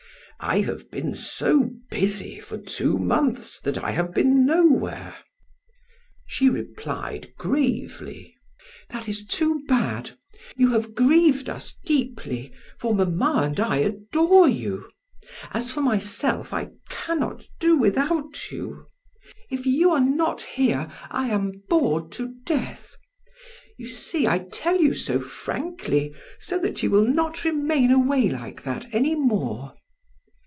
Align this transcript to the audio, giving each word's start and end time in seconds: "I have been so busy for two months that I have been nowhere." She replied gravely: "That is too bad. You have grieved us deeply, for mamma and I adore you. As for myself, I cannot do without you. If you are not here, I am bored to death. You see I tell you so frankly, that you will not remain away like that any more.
"I 0.43 0.61
have 0.61 0.89
been 0.89 1.13
so 1.13 1.69
busy 1.91 2.39
for 2.39 2.57
two 2.57 2.97
months 2.97 3.59
that 3.59 3.77
I 3.77 3.91
have 3.91 4.11
been 4.11 4.43
nowhere." 4.43 5.15
She 6.25 6.49
replied 6.49 7.31
gravely: 7.37 8.33
"That 8.89 9.07
is 9.07 9.23
too 9.23 9.59
bad. 9.67 10.17
You 10.55 10.71
have 10.71 10.95
grieved 10.95 11.47
us 11.47 11.75
deeply, 11.85 12.51
for 12.79 12.95
mamma 12.95 13.43
and 13.45 13.59
I 13.59 13.75
adore 13.81 14.47
you. 14.49 14.89
As 15.51 15.71
for 15.71 15.81
myself, 15.81 16.53
I 16.55 16.69
cannot 16.89 17.45
do 17.59 17.77
without 17.77 18.51
you. 18.51 18.87
If 19.51 19.67
you 19.67 19.91
are 19.91 19.99
not 20.01 20.41
here, 20.41 20.89
I 21.11 21.27
am 21.27 21.51
bored 21.69 22.11
to 22.13 22.33
death. 22.45 22.95
You 23.77 23.85
see 23.87 24.25
I 24.25 24.39
tell 24.51 24.81
you 24.81 24.95
so 24.95 25.19
frankly, 25.19 26.15
that 26.49 26.81
you 26.81 26.89
will 26.89 27.05
not 27.07 27.43
remain 27.43 27.91
away 27.91 28.27
like 28.27 28.63
that 28.63 28.87
any 28.91 29.13
more. 29.13 29.75